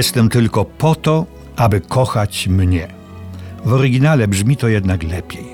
Jestem 0.00 0.28
tylko 0.28 0.64
po 0.64 0.94
to, 0.94 1.26
aby 1.56 1.80
kochać 1.80 2.48
mnie. 2.48 2.88
W 3.64 3.72
oryginale 3.72 4.28
brzmi 4.28 4.56
to 4.56 4.68
jednak 4.68 5.02
lepiej. 5.02 5.44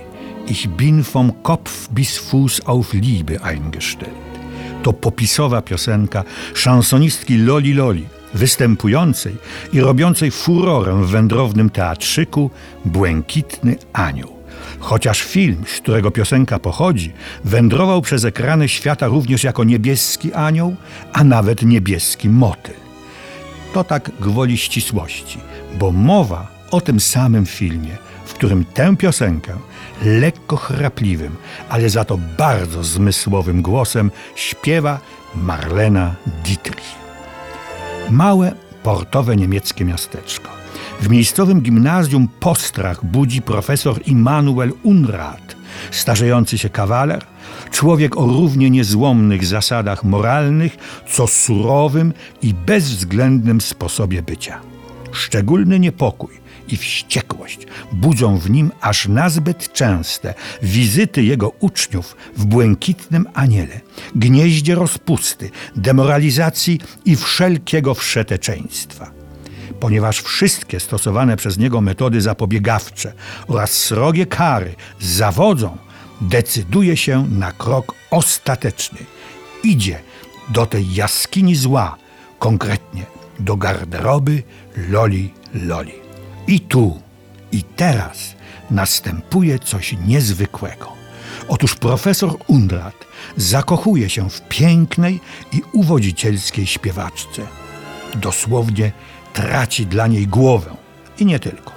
Ich 0.47 0.69
bin 0.69 1.03
vom 1.03 1.33
Kopf 1.43 1.89
bis 1.89 2.19
Fuß 2.19 2.61
auf 2.67 2.95
Liebe 2.95 3.43
eingestellt. 3.43 4.39
To 4.83 4.93
popisowa 4.93 5.63
piosenka 5.63 6.25
szansonistki 6.55 7.39
Loli 7.39 7.75
Loli, 7.75 8.07
występującej 8.35 9.37
i 9.73 9.81
robiącej 9.81 10.31
furorę 10.31 10.95
w 11.03 11.11
wędrownym 11.11 11.71
teatrzyku 11.71 12.51
Błękitny 12.85 13.77
Anioł. 13.93 14.37
Chociaż 14.79 15.23
film, 15.23 15.65
z 15.67 15.81
którego 15.81 16.11
piosenka 16.11 16.59
pochodzi, 16.59 17.13
wędrował 17.45 18.03
przez 18.03 18.25
ekrany 18.25 18.69
świata 18.69 19.07
również 19.07 19.45
jako 19.45 19.65
niebieski 19.65 20.33
anioł, 20.33 20.77
a 21.13 21.25
nawet 21.25 21.63
niebieski 21.63 22.29
motyl. 22.29 22.86
To 23.77 23.85
tak 23.85 24.11
gwoli 24.21 24.59
ścisłości, 24.59 25.39
bo 25.79 25.93
mowa 25.93 26.47
o 26.71 26.81
tym 26.81 27.01
samym 27.01 27.47
filmie, 27.47 27.97
w 28.27 28.35
którym 28.35 28.65
tę 28.65 28.97
piosenkę 28.97 29.53
lekko 30.05 30.57
chrapliwym, 30.57 31.37
ale 31.69 31.91
za 31.91 32.05
to 32.05 32.19
bardzo 32.39 32.85
zmysłowym 32.85 33.63
głosem 33.63 34.11
śpiewa 34.35 35.01
Marlena 35.35 36.15
Dietrich. 36.45 36.95
Małe, 38.11 38.53
portowe 38.83 39.37
niemieckie 39.37 39.85
miasteczko. 39.85 40.51
W 41.01 41.09
miejscowym 41.09 41.61
gimnazjum 41.61 42.29
postrach 42.41 43.05
budzi 43.05 43.43
profesor 43.43 44.01
Immanuel 44.07 44.73
Unrat, 44.83 45.46
starzejący 45.91 46.59
się 46.59 46.71
kawaler, 46.71 47.25
człowiek 47.71 48.17
o 48.17 48.27
równie 48.27 48.71
niezłomnych 48.71 49.47
zasadach 49.47 50.05
moralnych, 50.05 50.77
co 51.13 51.27
surowym 51.27 52.13
i 52.43 52.55
bezwzględnym 52.55 53.61
sposobie 53.61 54.23
bycia. 54.23 54.61
Szczególny 55.13 55.81
niepokój 55.81 56.47
i 56.69 56.77
wściekłość 56.77 57.59
budzą 57.93 58.39
w 58.39 58.51
nim 58.51 58.71
aż 58.81 59.09
nazbyt 59.09 59.73
częste 59.73 60.35
wizyty 60.63 61.25
jego 61.25 61.49
uczniów 61.61 62.17
w 62.37 62.45
błękitnym 62.45 63.27
aniele, 63.35 63.81
gnieździe 64.15 64.75
rozpusty, 64.75 65.51
demoralizacji 65.77 66.81
i 67.05 67.17
wszelkiego 67.17 67.95
wszeteczeństwa. 67.95 69.16
Ponieważ 69.81 70.21
wszystkie 70.21 70.81
stosowane 70.81 71.37
przez 71.37 71.59
niego 71.59 71.81
metody 71.81 72.21
zapobiegawcze 72.21 73.13
oraz 73.49 73.71
srogie 73.71 74.27
kary 74.27 74.75
zawodzą, 75.01 75.77
decyduje 76.21 76.97
się 76.97 77.29
na 77.31 77.53
krok 77.53 77.95
ostateczny. 78.11 78.99
Idzie 79.63 80.01
do 80.49 80.67
tej 80.67 80.95
jaskini 80.95 81.57
zła, 81.57 81.97
konkretnie 82.39 83.03
do 83.41 83.57
garderoby 83.57 84.43
Loli 84.77 85.35
Loli. 85.55 85.95
I 86.47 86.61
tu, 86.61 87.01
i 87.53 87.63
teraz 87.63 88.35
następuje 88.71 89.59
coś 89.59 89.97
niezwykłego. 90.07 90.93
Otóż 91.49 91.75
profesor 91.75 92.37
Undrat 92.47 92.95
zakochuje 93.37 94.11
się 94.11 94.31
w 94.31 94.41
pięknej 94.41 95.21
i 95.53 95.63
uwodzicielskiej 95.73 96.67
śpiewaczce. 96.67 97.43
Dosłownie 98.15 98.93
traci 99.37 99.87
dla 99.87 100.07
niej 100.07 100.27
głowę. 100.27 100.71
I 101.19 101.27
nie 101.27 101.39
tylko. 101.39 101.73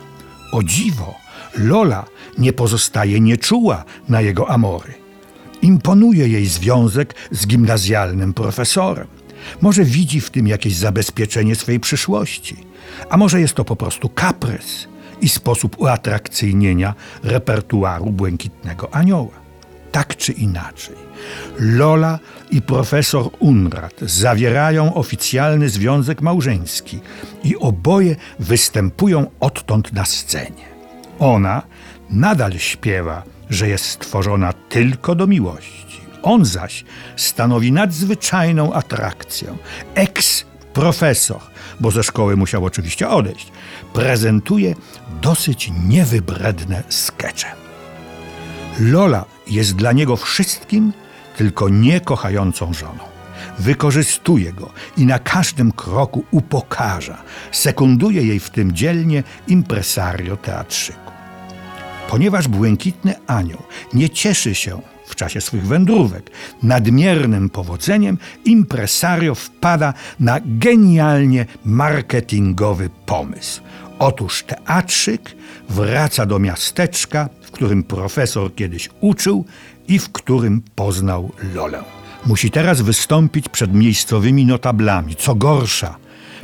O 0.52 0.64
dziwo, 0.64 1.16
Lola 1.58 2.06
nie 2.38 2.54
pozostaje 2.54 3.20
nieczuła 3.20 3.84
na 4.10 4.22
jego 4.22 4.50
amory. 4.50 4.94
Imponuje 5.62 6.28
jej 6.28 6.46
związek 6.46 7.16
z 7.32 7.48
gimnazjalnym 7.48 8.34
profesorem. 8.34 9.08
Może 9.62 9.84
widzi 9.84 10.22
w 10.22 10.30
tym 10.30 10.48
jakieś 10.48 10.76
zabezpieczenie 10.76 11.56
swej 11.56 11.80
przyszłości, 11.80 12.56
a 13.10 13.18
może 13.18 13.42
jest 13.42 13.54
to 13.54 13.66
po 13.66 13.76
prostu 13.76 14.10
kaprys 14.10 14.88
i 15.22 15.30
sposób 15.30 15.80
uatrakcyjnienia 15.80 16.94
repertuaru 17.24 18.06
Błękitnego 18.06 18.94
Anioła. 18.94 19.49
Tak 19.92 20.16
czy 20.16 20.32
inaczej, 20.32 20.96
Lola 21.60 22.20
i 22.52 22.62
profesor 22.62 23.30
Unrat 23.40 23.94
zawierają 24.02 24.94
oficjalny 24.94 25.70
związek 25.70 26.22
małżeński 26.22 27.00
i 27.44 27.58
oboje 27.58 28.16
występują 28.40 29.28
odtąd 29.40 29.94
na 29.94 30.06
scenie. 30.06 30.70
Ona 31.20 31.62
nadal 32.10 32.54
śpiewa, 32.54 33.24
że 33.50 33.68
jest 33.68 33.86
stworzona 33.86 34.54
tylko 34.54 35.16
do 35.16 35.28
miłości. 35.28 36.02
On 36.24 36.46
zaś 36.46 36.86
stanowi 37.16 37.72
nadzwyczajną 37.72 38.74
atrakcję. 38.74 39.58
Eks-profesor, 39.96 41.40
bo 41.80 41.92
ze 41.92 42.04
szkoły 42.04 42.36
musiał 42.36 42.66
oczywiście 42.66 43.10
odejść, 43.10 43.52
prezentuje 43.94 44.76
dosyć 45.22 45.72
niewybredne 45.88 46.84
skecze. 46.90 47.69
Lola 48.80 49.26
jest 49.48 49.76
dla 49.76 49.92
niego 49.92 50.16
wszystkim, 50.16 50.94
tylko 51.38 51.70
nie 51.70 52.02
kochającą 52.02 52.74
żoną. 52.74 53.04
Wykorzystuje 53.60 54.54
go 54.54 54.70
i 54.98 55.06
na 55.06 55.20
każdym 55.20 55.72
kroku 55.72 56.24
upokarza. 56.32 57.24
Sekunduje 57.52 58.24
jej 58.24 58.40
w 58.40 58.50
tym 58.50 58.72
dzielnie 58.72 59.24
impresario 59.48 60.38
teatrzyku. 60.38 61.12
Ponieważ 62.10 62.48
błękitny 62.48 63.16
anioł 63.28 63.64
nie 63.94 64.10
cieszy 64.10 64.56
się 64.56 64.82
w 65.06 65.16
czasie 65.16 65.42
swych 65.42 65.68
wędrówek 65.68 66.32
nadmiernym 66.64 67.50
powodzeniem, 67.50 68.18
impresario 68.46 69.36
wpada 69.36 69.94
na 70.20 70.40
genialnie 70.46 71.46
marketingowy 71.66 72.90
pomysł. 73.06 73.62
Otóż 74.00 74.44
teatrzyk 74.44 75.36
wraca 75.70 76.26
do 76.26 76.40
miasteczka, 76.40 77.30
w 77.50 77.52
którym 77.52 77.84
profesor 77.84 78.56
kiedyś 78.56 78.90
uczył 79.02 79.46
i 79.88 80.00
w 80.00 80.12
którym 80.12 80.62
poznał 80.76 81.32
Lolę. 81.56 81.84
Musi 82.26 82.52
teraz 82.52 82.82
wystąpić 82.82 83.50
przed 83.50 83.74
miejscowymi 83.74 84.46
notablami, 84.46 85.16
co 85.16 85.36
gorsza, 85.36 85.96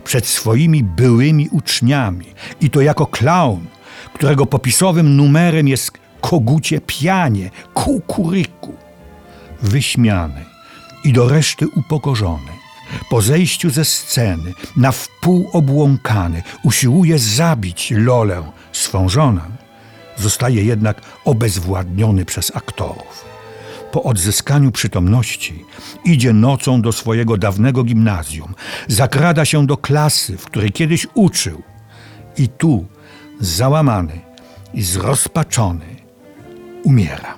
przed 0.04 0.26
swoimi 0.26 0.84
byłymi 0.84 1.50
uczniami 1.52 2.26
i 2.62 2.70
to 2.70 2.82
jako 2.82 3.08
klaun, 3.08 3.66
którego 4.14 4.46
popisowym 4.46 5.16
numerem 5.16 5.68
jest 5.68 5.92
kogucie 6.22 6.82
pianie, 6.82 7.50
kukuryku. 7.74 8.76
Wyśmiany 9.62 10.46
i 11.04 11.14
do 11.14 11.30
reszty 11.30 11.68
upokorzony, 11.68 12.52
po 13.10 13.22
zejściu 13.22 13.70
ze 13.70 13.86
sceny, 13.86 14.54
na 14.78 14.92
wpół 14.92 15.50
obłąkany, 15.54 16.44
usiłuje 16.64 17.20
zabić 17.20 17.94
Lolę, 17.96 18.44
swą 18.72 19.10
żonę. 19.10 19.55
Zostaje 20.18 20.64
jednak 20.64 21.02
obezwładniony 21.26 22.26
przez 22.26 22.56
aktorów. 22.56 23.26
Po 23.92 24.04
odzyskaniu 24.04 24.72
przytomności 24.72 25.66
idzie 26.06 26.34
nocą 26.34 26.82
do 26.82 26.92
swojego 26.92 27.38
dawnego 27.38 27.84
gimnazjum, 27.84 28.56
zakrada 28.88 29.46
się 29.46 29.68
do 29.68 29.78
klasy, 29.78 30.38
w 30.38 30.46
której 30.46 30.72
kiedyś 30.72 31.08
uczył. 31.14 31.62
I 32.38 32.50
tu, 32.50 32.86
załamany 33.40 34.22
i 34.74 34.84
zrozpaczony, 34.84 35.86
umiera. 36.84 37.36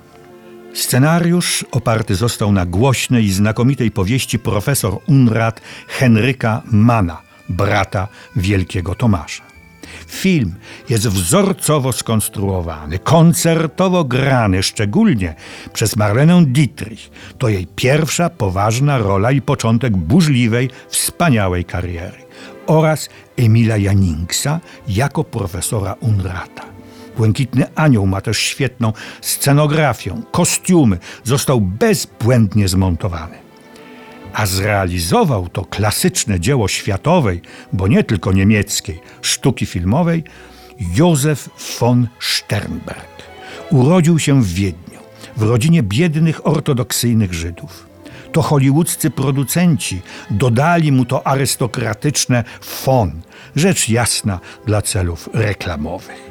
Scenariusz 0.74 1.66
oparty 1.72 2.16
został 2.16 2.52
na 2.52 2.66
głośnej 2.66 3.26
i 3.26 3.34
znakomitej 3.34 3.92
powieści 3.92 4.40
profesor 4.40 4.98
Unrat 5.08 5.62
Henryka 5.88 6.62
Mana, 6.72 7.22
brata 7.50 8.08
wielkiego 8.36 8.96
Tomasza. 8.96 9.44
Film 10.08 10.56
jest 10.90 11.08
wzorcowo 11.08 11.92
skonstruowany, 11.92 13.00
koncertowo 13.00 14.04
grany, 14.04 14.64
szczególnie 14.64 15.36
przez 15.74 15.96
Marlenę 15.96 16.46
Dietrich. 16.46 17.10
To 17.38 17.50
jej 17.50 17.68
pierwsza 17.76 18.30
poważna 18.30 18.98
rola 18.98 19.32
i 19.32 19.42
początek 19.42 19.98
burzliwej, 19.98 20.70
wspaniałej 20.90 21.66
kariery. 21.66 22.18
Oraz 22.68 23.10
Emila 23.38 23.78
Janingsa 23.78 24.60
jako 24.88 25.24
profesora 25.24 25.96
Unrata. 26.00 26.64
Błękitny 27.18 27.66
Anioł 27.76 28.08
ma 28.08 28.22
też 28.22 28.38
świetną 28.38 28.94
scenografię, 29.22 30.22
kostiumy, 30.32 30.98
został 31.24 31.62
bezbłędnie 31.62 32.68
zmontowany. 32.68 33.47
A 34.38 34.46
zrealizował 34.46 35.50
to 35.50 35.66
klasyczne 35.66 36.40
dzieło 36.40 36.68
światowej, 36.68 37.42
bo 37.74 37.88
nie 37.88 38.04
tylko 38.04 38.32
niemieckiej, 38.32 39.00
sztuki 39.22 39.66
filmowej 39.66 40.24
Józef 40.96 41.50
von 41.80 42.08
Sternberg. 42.20 43.24
Urodził 43.72 44.20
się 44.20 44.44
w 44.44 44.54
Wiedniu, 44.54 45.00
w 45.38 45.42
rodzinie 45.42 45.84
biednych 45.84 46.48
ortodoksyjnych 46.48 47.34
Żydów. 47.34 47.88
To 48.32 48.42
hollywoodzcy 48.42 49.10
producenci 49.10 50.02
dodali 50.30 50.92
mu 50.92 51.06
to 51.06 51.28
arystokratyczne 51.28 52.44
von, 52.86 53.22
rzecz 53.56 53.90
jasna 53.90 54.40
dla 54.66 54.82
celów 54.82 55.30
reklamowych. 55.34 56.27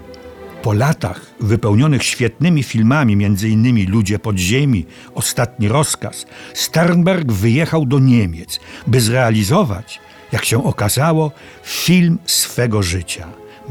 Po 0.67 0.73
latach 0.73 1.21
wypełnionych 1.41 2.03
świetnymi 2.03 2.63
filmami, 2.63 3.25
m.in. 3.25 3.91
Ludzie 3.91 4.19
podziemi, 4.19 4.87
Ostatni 5.15 5.69
rozkaz, 5.69 6.27
Sternberg 6.55 7.33
wyjechał 7.33 7.87
do 7.87 7.99
Niemiec, 7.99 8.61
by 8.87 9.01
zrealizować 9.01 10.01
jak 10.33 10.45
się 10.45 10.65
okazało, 10.65 11.33
film 11.63 12.19
swego 12.27 12.83
życia 12.83 13.27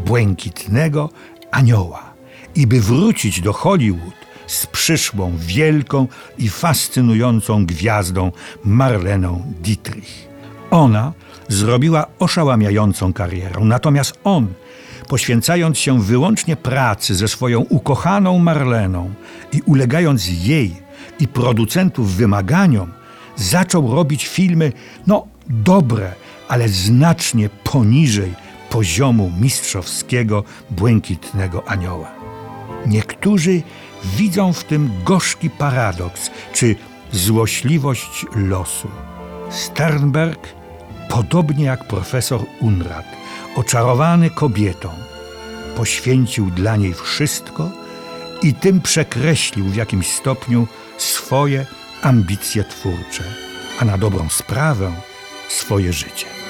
Błękitnego 0.05 1.09
Anioła. 1.51 2.13
I 2.55 2.67
by 2.67 2.81
wrócić 2.81 3.41
do 3.41 3.53
Hollywood 3.53 4.15
z 4.47 4.65
przyszłą 4.65 5.37
wielką 5.37 6.07
i 6.37 6.49
fascynującą 6.49 7.65
gwiazdą 7.65 8.31
Marleną 8.65 9.53
Dietrich. 9.61 10.27
Ona 10.71 11.13
zrobiła 11.47 12.05
oszałamiającą 12.19 13.13
karierę, 13.13 13.59
natomiast 13.59 14.19
on, 14.23 14.47
poświęcając 15.07 15.77
się 15.77 16.01
wyłącznie 16.01 16.55
pracy 16.55 17.15
ze 17.15 17.27
swoją 17.27 17.59
ukochaną 17.59 18.39
Marleną 18.39 19.13
i 19.51 19.61
ulegając 19.61 20.27
jej 20.27 20.75
i 21.19 21.27
producentów 21.27 22.15
wymaganiom, 22.15 22.91
zaczął 23.35 23.95
robić 23.95 24.27
filmy, 24.27 24.71
no 25.07 25.27
dobre, 25.49 26.11
ale 26.47 26.69
znacznie 26.69 27.49
poniżej 27.63 28.33
poziomu 28.69 29.31
mistrzowskiego 29.41 30.43
Błękitnego 30.71 31.67
Anioła. 31.67 32.11
Niektórzy 32.85 33.61
widzą 34.17 34.53
w 34.53 34.63
tym 34.63 34.91
gorzki 35.05 35.49
paradoks 35.49 36.31
czy 36.53 36.75
złośliwość 37.11 38.25
losu. 38.35 38.87
Sternberg, 39.49 40.47
podobnie 41.09 41.65
jak 41.65 41.87
profesor 41.87 42.41
Unrat, 42.61 43.05
oczarowany 43.55 44.29
kobietą, 44.29 44.89
poświęcił 45.75 46.51
dla 46.51 46.75
niej 46.75 46.93
wszystko 46.93 47.69
i 48.41 48.53
tym 48.53 48.81
przekreślił 48.81 49.65
w 49.65 49.75
jakimś 49.75 50.07
stopniu 50.07 50.67
swoje 50.97 51.65
ambicje 52.01 52.63
twórcze, 52.63 53.23
a 53.79 53.85
na 53.85 53.97
dobrą 53.97 54.29
sprawę 54.29 54.91
swoje 55.49 55.93
życie. 55.93 56.44